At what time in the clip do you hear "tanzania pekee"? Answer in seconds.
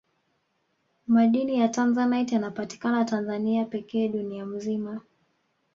3.05-4.07